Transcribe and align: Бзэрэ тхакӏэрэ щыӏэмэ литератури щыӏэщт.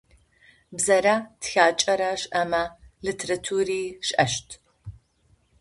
Бзэрэ 0.75 1.15
тхакӏэрэ 1.41 2.09
щыӏэмэ 2.21 2.63
литератури 3.05 3.81
щыӏэщт. 4.07 4.47